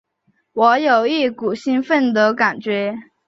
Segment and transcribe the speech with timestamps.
[0.53, 2.95] 我有一股兴奋的感觉